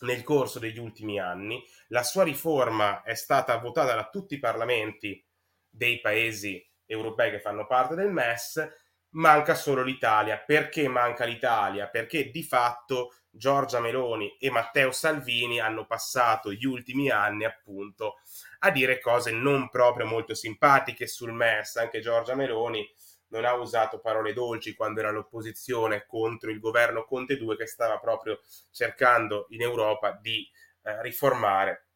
[0.00, 5.24] nel corso degli ultimi anni, la sua riforma è stata votata da tutti i parlamenti
[5.68, 8.68] dei paesi europei che fanno parte del MES,
[9.12, 10.38] manca solo l'Italia.
[10.38, 11.88] Perché manca l'Italia?
[11.88, 18.16] Perché di fatto Giorgia Meloni e Matteo Salvini hanno passato gli ultimi anni appunto
[18.60, 21.76] a dire cose non proprio molto simpatiche sul MES.
[21.76, 22.86] Anche Giorgia Meloni
[23.28, 27.98] non ha usato parole dolci quando era all'opposizione contro il governo Conte 2 che stava
[27.98, 30.46] proprio cercando in Europa di
[30.82, 31.86] eh, riformare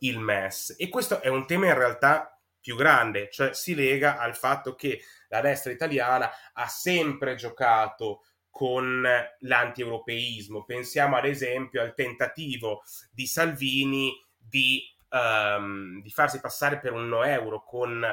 [0.00, 0.74] il MES.
[0.78, 5.02] E questo è un tema in realtà più grande, cioè si lega al fatto che
[5.28, 9.06] la destra italiana ha sempre giocato con
[9.40, 10.64] l'anti-europeismo.
[10.64, 17.24] Pensiamo ad esempio al tentativo di Salvini di, um, di farsi passare per un no
[17.24, 18.06] euro con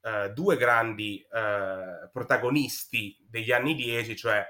[0.00, 4.44] uh, due grandi uh, protagonisti degli anni 10, cioè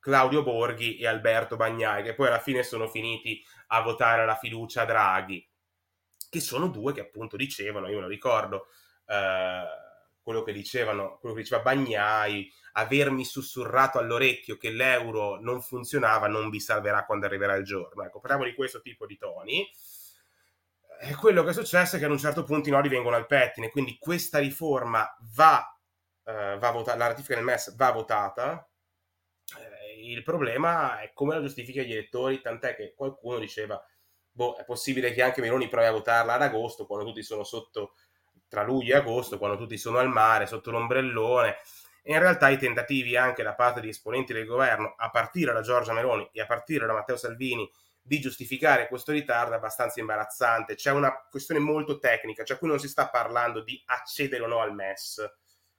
[0.00, 4.82] Claudio Borghi e Alberto Bagnai, che poi alla fine sono finiti a votare la fiducia
[4.82, 5.46] a Draghi,
[6.30, 8.68] che sono due che appunto dicevano, io me lo ricordo,
[10.22, 16.50] quello che dicevano, quello che diceva Bagnai, avermi sussurrato all'orecchio che l'euro non funzionava non
[16.50, 18.04] vi salverà quando arriverà il giorno.
[18.04, 19.68] Ecco, parliamo di questo tipo di toni.
[21.00, 23.26] E quello che è successo è che ad un certo punto i nodi vengono al
[23.26, 25.64] pettine, quindi questa riforma va,
[26.24, 28.68] eh, va votata, la ratifica del MES va votata.
[29.56, 33.80] Eh, il problema è come la giustifica gli elettori, tant'è che qualcuno diceva,
[34.30, 37.94] boh, è possibile che anche Meloni provi a votarla ad agosto, quando tutti sono sotto
[38.48, 41.56] tra luglio e agosto, quando tutti sono al mare, sotto l'ombrellone.
[42.02, 45.60] E in realtà i tentativi anche da parte di esponenti del governo, a partire da
[45.60, 50.74] Giorgia Meloni e a partire da Matteo Salvini, di giustificare questo ritardo è abbastanza imbarazzante.
[50.74, 54.60] C'è una questione molto tecnica, cioè qui non si sta parlando di accedere o no
[54.60, 55.14] al MES.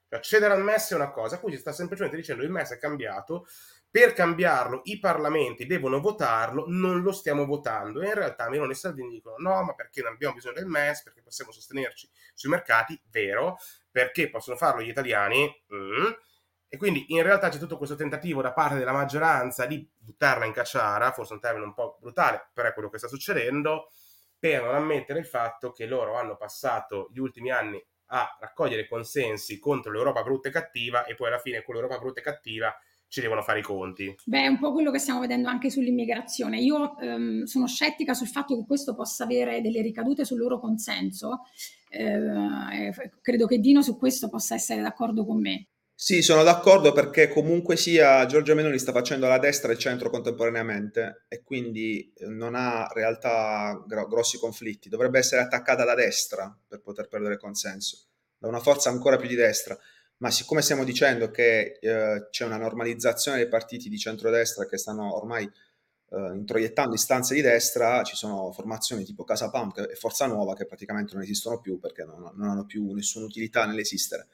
[0.07, 2.77] Cioè, accedere al MES è una cosa, qui si sta semplicemente dicendo il MES è
[2.77, 3.47] cambiato,
[3.91, 8.01] per cambiarlo i parlamenti devono votarlo, non lo stiamo votando.
[8.01, 11.03] E in realtà Meloni e Salvini dicono no, ma perché non abbiamo bisogno del MES,
[11.03, 13.57] perché possiamo sostenerci sui mercati, vero,
[13.89, 15.49] perché possono farlo gli italiani.
[15.73, 16.11] Mm.
[16.71, 20.53] E quindi in realtà c'è tutto questo tentativo da parte della maggioranza di buttarla in
[20.53, 23.89] cacciara, forse un termine un po' brutale, però è quello che sta succedendo,
[24.37, 29.59] per non ammettere il fatto che loro hanno passato gli ultimi anni a raccogliere consensi
[29.59, 32.75] contro l'Europa brutta e cattiva e poi alla fine con l'Europa brutta e cattiva
[33.09, 34.15] ci devono fare i conti.
[34.23, 36.61] Beh, è un po' quello che stiamo vedendo anche sull'immigrazione.
[36.61, 41.41] Io ehm, sono scettica sul fatto che questo possa avere delle ricadute sul loro consenso.
[41.89, 45.67] Eh, credo che Dino su questo possa essere d'accordo con me.
[46.01, 50.09] Sì, sono d'accordo perché comunque sia Giorgia Meloni sta facendo la destra e il centro
[50.09, 54.87] contemporaneamente e quindi eh, non ha in realtà gro- grossi conflitti.
[54.87, 58.05] Dovrebbe essere attaccata da destra per poter perdere consenso,
[58.37, 59.77] da una forza ancora più di destra
[60.19, 65.15] ma siccome stiamo dicendo che eh, c'è una normalizzazione dei partiti di centrodestra che stanno
[65.15, 70.55] ormai eh, introiettando istanze di destra, ci sono formazioni tipo Casa Pump e Forza Nuova
[70.55, 74.27] che praticamente non esistono più perché non, non hanno più nessuna utilità nell'esistere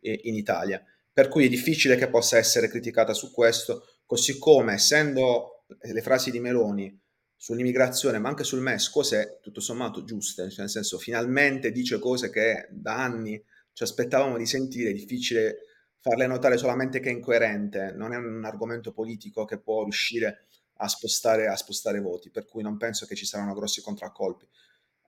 [0.00, 0.82] eh, in Italia.
[1.12, 6.30] Per cui è difficile che possa essere criticata su questo, così come essendo le frasi
[6.30, 6.98] di Meloni
[7.34, 12.28] sull'immigrazione, ma anche sul MES, cose tutto sommato giuste, cioè nel senso finalmente dice cose
[12.28, 13.42] che da anni
[13.80, 15.60] ci aspettavamo di sentire, è difficile
[16.00, 20.88] farle notare solamente che è incoerente, non è un argomento politico che può riuscire a
[20.88, 24.46] spostare, a spostare voti, per cui non penso che ci saranno grossi contraccolpi.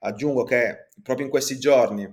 [0.00, 2.10] Aggiungo che proprio in questi giorni,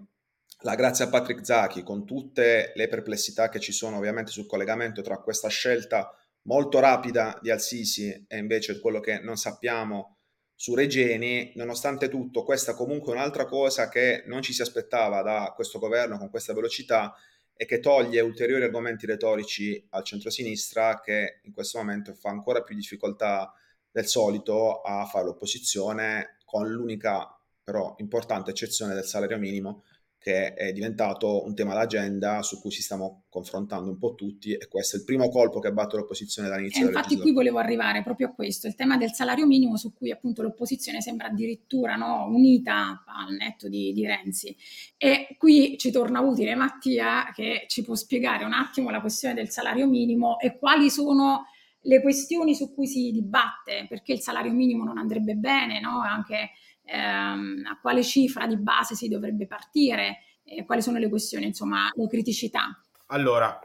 [0.63, 5.01] la grazie a Patrick Zachi, con tutte le perplessità che ci sono ovviamente sul collegamento
[5.01, 10.17] tra questa scelta molto rapida di Al-Sisi e invece quello che non sappiamo
[10.61, 15.53] su Regeni, nonostante tutto, questa comunque è un'altra cosa che non ci si aspettava da
[15.55, 17.15] questo governo con questa velocità
[17.53, 22.75] e che toglie ulteriori argomenti retorici al centro-sinistra che in questo momento fa ancora più
[22.75, 23.53] difficoltà
[23.89, 29.85] del solito a fare l'opposizione con l'unica però importante eccezione del salario minimo
[30.19, 34.67] che è diventato un tema d'agenda su cui ci stiamo confrontando un po' tutti e
[34.67, 36.84] questo è il primo colpo che batte l'opposizione dall'inizio.
[36.84, 40.12] E infatti qui volevo arrivare proprio a questo, il tema del salario minimo su cui
[40.12, 44.55] appunto l'opposizione sembra addirittura no, unita al netto di, di, Renzi.
[44.97, 49.49] E qui ci torna utile Mattia che ci può spiegare un attimo la questione del
[49.49, 51.45] salario minimo e quali sono
[51.84, 56.01] le questioni su cui si dibatte, perché il salario minimo non andrebbe bene, no?
[56.01, 56.51] anche
[56.91, 61.89] ehm, a quale cifra di base si dovrebbe partire, eh, quali sono le questioni, insomma,
[61.93, 62.82] le criticità.
[63.08, 63.60] Allora,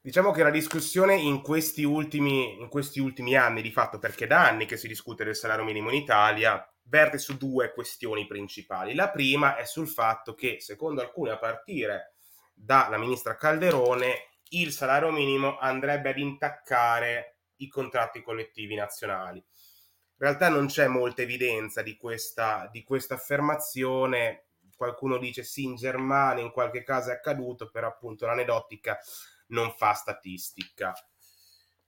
[0.00, 4.48] diciamo che la discussione in questi, ultimi, in questi ultimi anni, di fatto perché da
[4.48, 8.94] anni che si discute del salario minimo in Italia, verte su due questioni principali.
[8.94, 12.14] La prima è sul fatto che, secondo alcuni, a partire
[12.54, 19.42] dalla ministra Calderone, il salario minimo andrebbe ad intaccare i contratti collettivi nazionali.
[20.24, 24.46] Realtà non c'è molta evidenza di questa, di questa affermazione.
[24.74, 28.98] Qualcuno dice sì, in Germania in qualche caso è accaduto, però appunto l'aneddotica
[29.48, 30.94] non fa statistica.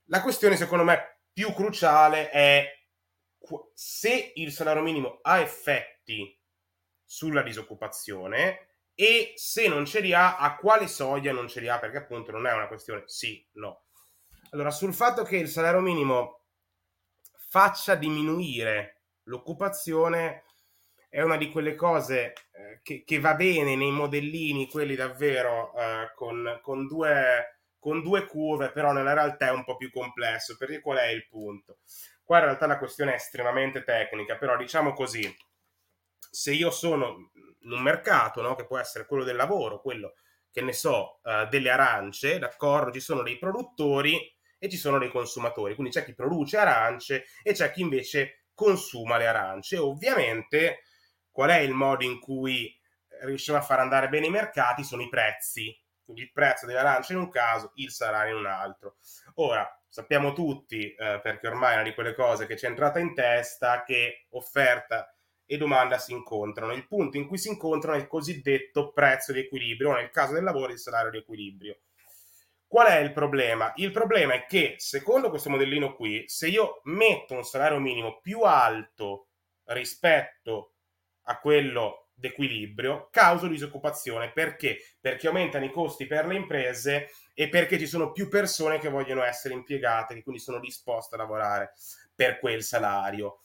[0.05, 2.71] La questione secondo me più cruciale è
[3.73, 6.39] se il salario minimo ha effetti
[7.03, 11.79] sulla disoccupazione e se non ce li ha, a quale soglia non ce li ha,
[11.79, 13.85] perché appunto non è una questione sì, no.
[14.51, 16.36] Allora, sul fatto che il salario minimo
[17.47, 20.43] faccia diminuire l'occupazione
[21.09, 26.11] è una di quelle cose eh, che, che, va bene nei modellini, quelli davvero eh,
[26.15, 30.81] con, con, due, con due curve, però nella realtà è un po' più complesso, perché
[30.81, 31.79] qual è il punto?
[32.23, 35.33] Qua in realtà la questione è estremamente tecnica, però diciamo così,
[36.29, 37.31] se io sono
[37.61, 40.13] in un mercato, no, che può essere quello del lavoro, quello
[40.51, 45.09] che ne so, uh, delle arance, d'accordo, ci sono dei produttori e ci sono dei
[45.09, 49.77] consumatori, quindi c'è chi produce arance e c'è chi invece consuma le arance.
[49.77, 50.81] Ovviamente
[51.31, 52.75] qual è il modo in cui
[53.21, 54.83] riusciamo a far andare bene i mercati?
[54.83, 55.79] Sono i prezzi.
[56.03, 58.95] Quindi il prezzo delle arance in un caso, il salario in un altro.
[59.35, 62.99] Ora, sappiamo tutti, eh, perché ormai è una di quelle cose che ci è entrata
[62.99, 65.13] in testa, che offerta
[65.45, 66.73] e domanda si incontrano.
[66.73, 70.33] Il punto in cui si incontrano è il cosiddetto prezzo di equilibrio, o nel caso
[70.33, 71.77] del lavoro il salario di equilibrio.
[72.67, 73.71] Qual è il problema?
[73.77, 78.41] Il problema è che, secondo questo modellino qui, se io metto un salario minimo più
[78.41, 79.29] alto
[79.65, 80.73] rispetto
[81.23, 84.31] a quello d'equilibrio, causo disoccupazione.
[84.31, 84.79] Perché?
[84.99, 89.23] Perché aumentano i costi per le imprese e perché ci sono più persone che vogliono
[89.23, 91.73] essere impiegate, che quindi sono disposte a lavorare
[92.15, 93.39] per quel salario.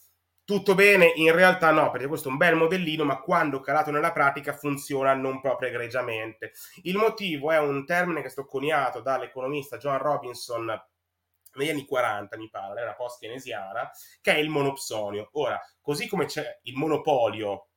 [0.45, 1.13] Tutto bene?
[1.17, 5.15] In realtà no, perché questo è un bel modellino, ma quando calato nella pratica funziona
[5.15, 6.53] non proprio egregiamente.
[6.83, 10.67] Il motivo è un termine che è stato coniato dall'economista John Robinson
[11.55, 15.29] negli anni 40, mi pare, era post-keynesiana, che è il monopsonio.
[15.33, 17.69] Ora, così come c'è il monopolio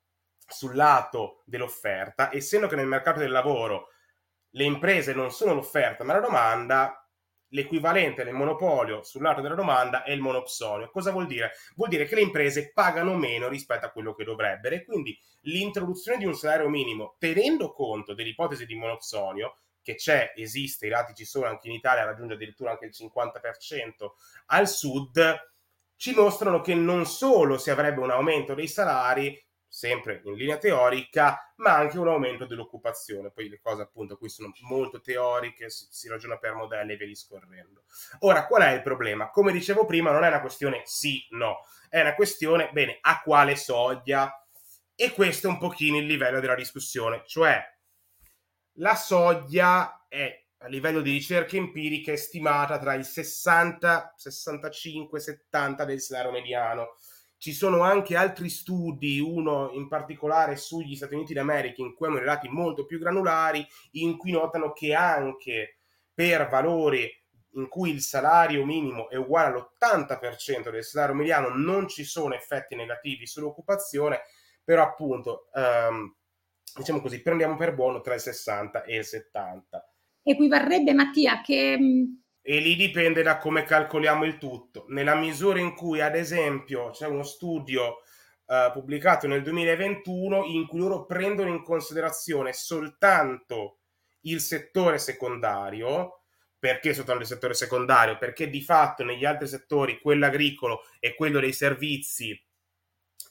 [0.48, 3.90] sul lato dell'offerta, essendo che nel mercato del lavoro
[4.52, 7.05] le imprese non sono l'offerta ma la domanda,
[7.50, 10.90] l'equivalente del monopolio sul lato della domanda è il monopsonio.
[10.90, 11.52] Cosa vuol dire?
[11.76, 16.18] Vuol dire che le imprese pagano meno rispetto a quello che dovrebbero e quindi l'introduzione
[16.18, 21.26] di un salario minimo, tenendo conto dell'ipotesi di monopsonio, che c'è, esiste, i dati ci
[21.26, 24.10] sono anche in Italia, raggiunge addirittura anche il 50%
[24.48, 25.54] al sud,
[25.96, 29.45] ci mostrano che non solo si avrebbe un aumento dei salari,
[29.86, 33.32] sempre in linea teorica, ma anche un aumento dell'occupazione.
[33.32, 37.06] Poi le cose appunto qui sono molto teoriche, si, si ragiona per modelli e via
[37.06, 37.84] discorrendo.
[38.20, 39.30] Ora, qual è il problema?
[39.30, 43.56] Come dicevo prima, non è una questione sì, no, è una questione, bene, a quale
[43.56, 44.44] soglia?
[44.96, 47.64] E questo è un pochino il livello della discussione, cioè
[48.80, 56.02] la soglia è a livello di ricerca empirica stimata tra il 60, 65, 70 del
[56.02, 56.96] salario mediano
[57.38, 62.20] ci sono anche altri studi, uno in particolare sugli Stati Uniti d'America, in cui hanno
[62.20, 65.78] dati molto più granulari, in cui notano che anche
[66.14, 67.10] per valori
[67.56, 72.76] in cui il salario minimo è uguale all'80% del salario mediano non ci sono effetti
[72.76, 74.22] negativi sull'occupazione,
[74.64, 76.16] però appunto, ehm,
[76.76, 79.90] diciamo così, prendiamo per buono tra il 60 e il 70.
[80.24, 81.78] Equivarrebbe, Mattia, che
[82.48, 84.86] e lì dipende da come calcoliamo il tutto.
[84.90, 88.02] Nella misura in cui, ad esempio, c'è uno studio
[88.46, 93.80] uh, pubblicato nel 2021 in cui loro prendono in considerazione soltanto
[94.22, 96.22] il settore secondario,
[96.60, 98.20] perché soltanto il settore secondario?
[98.20, 102.40] Perché di fatto negli altri settori, quello agricolo e quello dei servizi,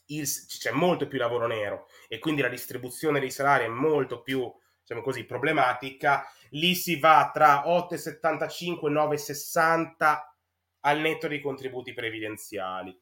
[0.07, 4.53] il, c'è molto più lavoro nero e quindi la distribuzione dei salari è molto più
[4.85, 10.19] diciamo così, problematica, lì si va tra 8,75 e 9,60
[10.81, 12.97] al netto dei contributi previdenziali.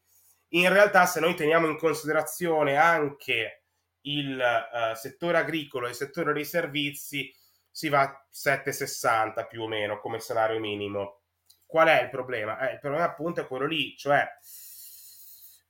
[0.55, 3.65] In realtà, se noi teniamo in considerazione anche
[4.03, 7.35] il uh, settore agricolo e il settore dei servizi,
[7.71, 11.23] si va a 7,60 più o meno come salario minimo.
[11.65, 12.59] Qual è il problema?
[12.69, 14.29] Eh, il problema appunto è quello lì, cioè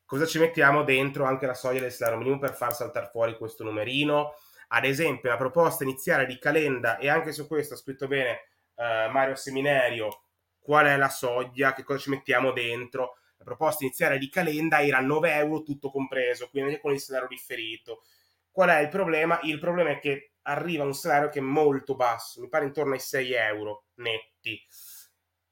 [0.05, 3.63] cosa ci mettiamo dentro anche la soglia del salario minimo per far saltare fuori questo
[3.63, 4.35] numerino?
[4.75, 9.11] Ad esempio, la proposta iniziale di Calenda, e anche su questo ha scritto bene uh,
[9.11, 10.23] Mario Seminario,
[10.59, 13.19] qual è la soglia, che cosa ci mettiamo dentro.
[13.37, 18.03] La proposta iniziale di Calenda era 9 euro tutto compreso, quindi con il salario differito.
[18.51, 19.41] Qual è il problema?
[19.43, 23.01] Il problema è che arriva un salario che è molto basso, mi pare intorno ai
[23.01, 24.59] 6 euro netti.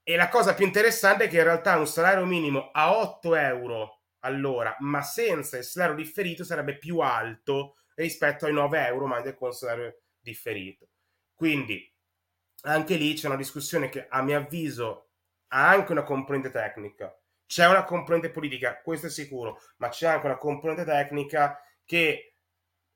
[0.03, 4.01] E la cosa più interessante è che in realtà un salario minimo a 8 euro
[4.21, 9.35] all'ora, ma senza il salario differito sarebbe più alto rispetto ai 9 euro ma del
[9.35, 10.89] consumario differito.
[11.35, 11.93] Quindi
[12.63, 15.11] anche lì c'è una discussione che a mio avviso
[15.49, 17.15] ha anche una componente tecnica.
[17.47, 22.37] C'è una componente politica, questo è sicuro, ma c'è anche una componente tecnica che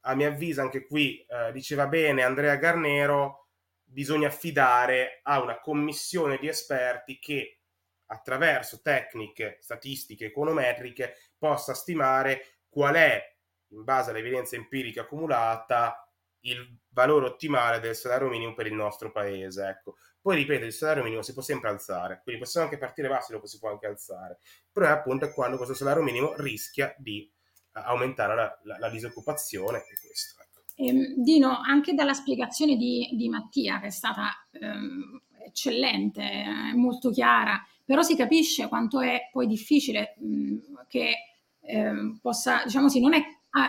[0.07, 3.49] a mio avviso anche qui eh, diceva bene Andrea Garnero,
[3.83, 7.61] bisogna affidare a una commissione di esperti che
[8.07, 13.34] attraverso tecniche statistiche econometriche possa stimare qual è
[13.75, 16.05] in base all'evidenza empirica accumulata,
[16.45, 19.67] il valore ottimale del salario minimo per il nostro paese.
[19.67, 19.97] Ecco.
[20.21, 23.47] Poi ripeto, il salario minimo si può sempre alzare, quindi possiamo anche partire bassi, dopo
[23.47, 24.39] si può anche alzare.
[24.43, 27.31] Il problema appunto è quando questo salario minimo rischia di
[27.75, 30.41] uh, aumentare la, la, la, disoccupazione e questo.
[30.41, 30.61] Ecco.
[30.77, 37.11] Eh, Dino, anche dalla spiegazione di, di Mattia, che è stata ehm, eccellente, eh, molto
[37.11, 41.15] chiara, però si capisce quanto è poi difficile mh, che
[41.61, 43.23] eh, possa, diciamo così, non è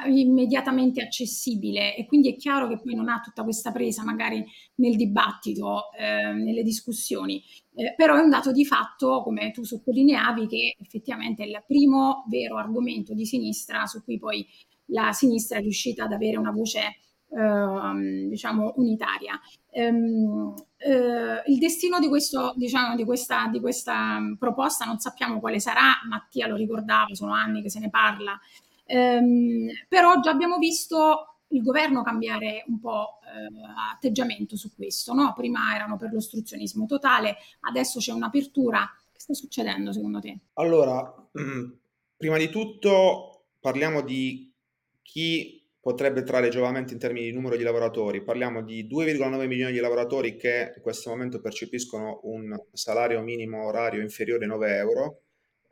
[0.08, 1.96] immediatamente accessibile.
[1.96, 4.44] E quindi è chiaro che poi non ha tutta questa presa magari
[4.76, 7.44] nel dibattito, eh, nelle discussioni,
[7.76, 12.26] eh, però è un dato di fatto, come tu sottolineavi, che effettivamente è il primo
[12.30, 14.46] vero argomento di sinistra su cui poi
[14.90, 16.80] la sinistra è riuscita ad avere una voce
[17.30, 19.40] eh, diciamo unitaria.
[19.72, 25.60] Ehm, eh, il destino di, questo, diciamo, di, questa, di questa proposta non sappiamo quale
[25.60, 28.40] sarà, Mattia lo ricordava, sono anni che se ne parla,
[28.86, 35.34] ehm, però già abbiamo visto il governo cambiare un po' eh, atteggiamento su questo, no?
[35.36, 38.90] prima erano per l'ostruzionismo totale, adesso c'è un'apertura.
[39.12, 40.38] Che sta succedendo secondo te?
[40.54, 41.14] Allora,
[42.18, 44.52] prima di tutto parliamo di
[45.02, 48.24] chi potrebbe trarre giovamento in termini di numero di lavoratori.
[48.24, 54.02] Parliamo di 2,9 milioni di lavoratori che in questo momento percepiscono un salario minimo orario
[54.02, 55.22] inferiore ai 9 euro,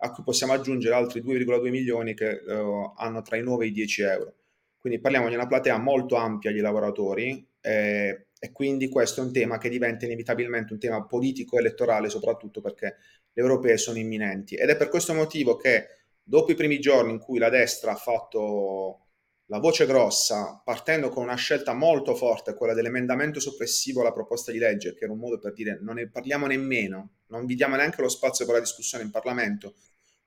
[0.04, 3.72] a cui possiamo aggiungere altri 2,2 milioni che uh, hanno tra i 9 e i
[3.72, 4.34] 10 euro.
[4.78, 9.32] Quindi parliamo di una platea molto ampia di lavoratori eh, e quindi questo è un
[9.32, 12.97] tema che diventa inevitabilmente un tema politico elettorale, soprattutto perché
[13.32, 14.56] le europee sono imminenti.
[14.56, 15.88] Ed è per questo motivo che
[16.22, 19.04] dopo i primi giorni in cui la destra ha fatto
[19.45, 24.58] la voce grossa, partendo con una scelta molto forte, quella dell'emendamento soppressivo alla proposta di
[24.58, 28.01] legge, che era un modo per dire non ne parliamo nemmeno, non vi diamo neanche
[28.01, 29.76] lo spazio per la discussione in Parlamento,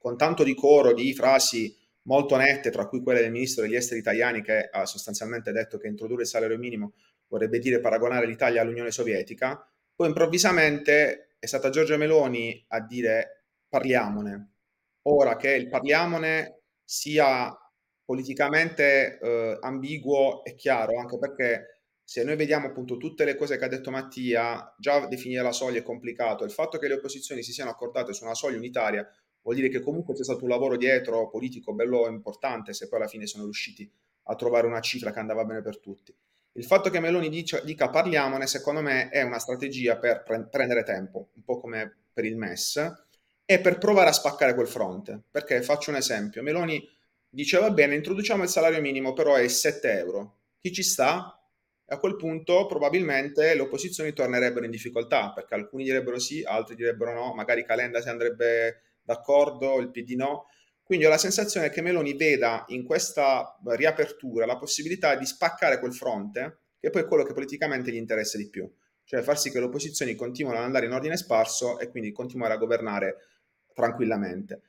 [0.07, 3.99] con tanto di coro di frasi molto nette, tra cui quelle del ministro degli esteri
[3.99, 6.93] italiani che ha sostanzialmente detto che introdurre il salario minimo
[7.27, 14.51] vorrebbe dire paragonare l'Italia all'Unione Sovietica, poi improvvisamente è stata Giorgia Meloni a dire parliamone.
[15.09, 17.53] Ora che il parliamone sia
[18.05, 23.65] politicamente eh, ambiguo e chiaro, anche perché se noi vediamo appunto tutte le cose che
[23.65, 26.45] ha detto Mattia, già definire la soglia è complicato.
[26.45, 29.05] Il fatto che le opposizioni si siano accordate su una soglia unitaria
[29.47, 33.09] vuol dire che comunque c'è stato un lavoro dietro politico bello importante, se poi alla
[33.09, 33.89] fine sono riusciti
[34.25, 36.13] a trovare una cifra che andava bene per tutti.
[36.55, 40.83] Il fatto che Meloni dica, dica parliamone, secondo me, è una strategia per pre- prendere
[40.83, 43.05] tempo, un po' come per il MES,
[43.45, 45.23] e per provare a spaccare quel fronte.
[45.31, 46.85] Perché faccio un esempio, Meloni
[47.29, 50.39] dice va bene, introduciamo il salario minimo, però è 7 euro.
[50.61, 51.41] Chi ci sta?
[51.89, 57.13] A quel punto probabilmente le opposizioni tornerebbero in difficoltà, perché alcuni direbbero sì, altri direbbero
[57.13, 60.49] no, magari Calenda si andrebbe d'accordo, il PD no.
[60.83, 65.95] Quindi ho la sensazione che Meloni veda in questa riapertura la possibilità di spaccare quel
[65.95, 68.71] fronte, che poi è quello che politicamente gli interessa di più,
[69.05, 72.55] cioè far sì che le opposizioni continuino ad andare in ordine sparso e quindi continuare
[72.55, 73.17] a governare
[73.73, 74.61] tranquillamente.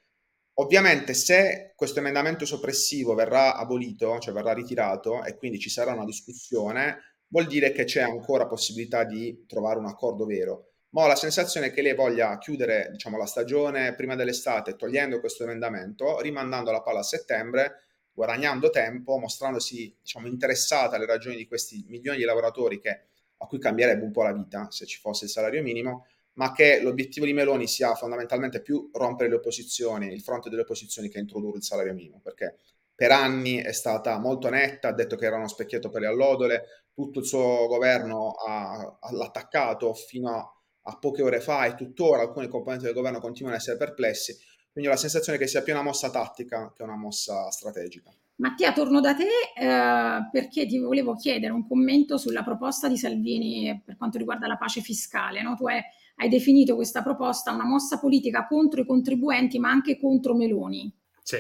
[0.56, 6.04] Ovviamente se questo emendamento soppressivo verrà abolito, cioè verrà ritirato e quindi ci sarà una
[6.04, 10.72] discussione, vuol dire che c'è ancora possibilità di trovare un accordo vero.
[10.90, 15.44] Ma ho la sensazione che lei voglia chiudere diciamo, la stagione prima dell'estate togliendo questo
[15.44, 17.82] emendamento, rimandando la palla a settembre,
[18.14, 23.02] guadagnando tempo, mostrandosi diciamo, interessata alle ragioni di questi milioni di lavoratori che,
[23.38, 26.06] a cui cambierebbe un po' la vita se ci fosse il salario minimo
[26.38, 31.10] ma che l'obiettivo di Meloni sia fondamentalmente più rompere le opposizioni, il fronte delle opposizioni
[31.10, 32.58] che introdurre il salario minimo, perché
[32.94, 36.64] per anni è stata molto netta, ha detto che era uno specchietto per le allodole,
[36.94, 40.57] tutto il suo governo ha, ha l'attaccato fino a,
[40.88, 44.38] a, poche ore fa e tuttora alcuni componenti del governo continuano ad essere perplessi,
[44.72, 48.12] quindi ho la sensazione che sia più una mossa tattica che una mossa strategica.
[48.36, 53.82] Mattia, torno da te eh, perché ti volevo chiedere un commento sulla proposta di Salvini
[53.84, 55.42] per quanto riguarda la pace fiscale.
[55.42, 55.56] No?
[55.56, 55.82] Tu hai
[56.20, 60.92] hai definito questa proposta una mossa politica contro i contribuenti, ma anche contro Meloni.
[61.22, 61.38] Sì,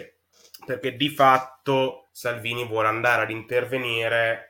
[0.65, 4.46] perché di fatto Salvini vuole andare ad intervenire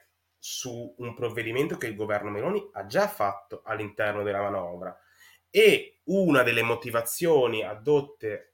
[0.50, 4.98] su un provvedimento che il governo Meloni ha già fatto all'interno della manovra.
[5.50, 8.54] E una delle motivazioni addotte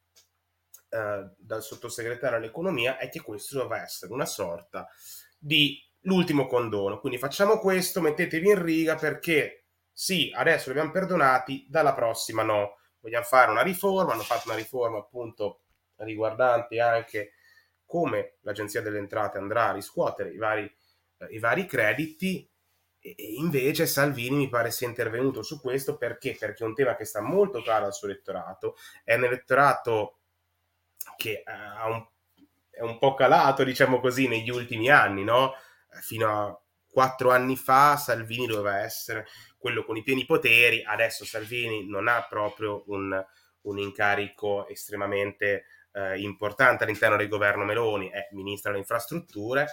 [0.90, 4.90] eh, dal sottosegretario all'economia è che questo doveva essere una sorta
[5.38, 7.00] di l'ultimo condono.
[7.00, 12.80] Quindi facciamo questo, mettetevi in riga perché sì, adesso li abbiamo perdonati, dalla prossima no.
[13.02, 15.62] Vogliamo fare una riforma, hanno fatto una riforma appunto
[15.98, 17.34] riguardante anche
[17.86, 20.74] come l'Agenzia delle Entrate andrà a riscuotere i vari,
[21.30, 22.48] i vari crediti
[23.00, 26.36] e, invece Salvini mi pare sia intervenuto su questo perché?
[26.40, 30.20] Perché è un tema che sta molto caro al suo elettorato, è un elettorato
[31.18, 32.06] che ha un,
[32.70, 35.54] è un po' calato, diciamo così, negli ultimi anni, no?
[36.02, 39.26] Fino a quattro anni fa Salvini doveva essere
[39.58, 43.26] quello con i pieni poteri, adesso Salvini non ha proprio un,
[43.62, 49.68] un incarico estremamente eh, importante all'interno del governo Meloni, è ministro delle infrastrutture,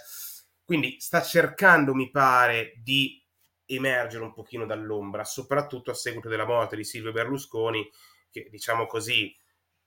[0.70, 3.20] quindi sta cercando, mi pare, di
[3.64, 7.90] emergere un pochino dall'ombra, soprattutto a seguito della morte di Silvio Berlusconi,
[8.30, 9.36] che diciamo così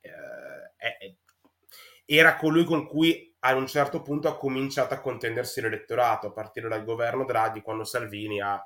[0.01, 0.11] eh,
[0.75, 1.15] è,
[2.03, 6.67] era colui con cui a un certo punto ha cominciato a contendersi l'elettorato, a partire
[6.67, 8.61] dal governo Draghi, quando Salvini ha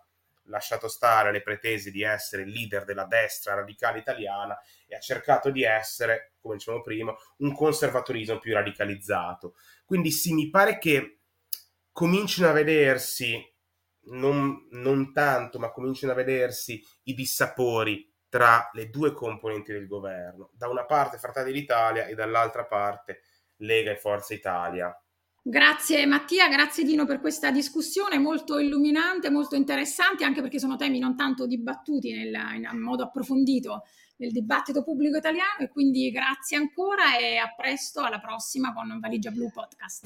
[0.45, 5.51] lasciato stare le pretese di essere il leader della destra radicale italiana e ha cercato
[5.51, 9.53] di essere, come dicevamo prima, un conservatorismo più radicalizzato.
[9.85, 11.16] Quindi sì, mi pare che
[11.97, 13.43] comincino a vedersi,
[14.09, 20.51] non, non tanto, ma comincino a vedersi i dissapori tra le due componenti del governo,
[20.53, 23.21] da una parte Fratelli d'Italia e dall'altra parte
[23.61, 24.95] Lega e Forza Italia.
[25.49, 30.99] Grazie Mattia, grazie Dino per questa discussione molto illuminante, molto interessante, anche perché sono temi
[30.99, 32.35] non tanto dibattuti nel,
[32.73, 33.83] in modo approfondito
[34.17, 39.31] nel dibattito pubblico italiano e quindi grazie ancora e a presto alla prossima con Valigia
[39.31, 40.05] Blu Podcast.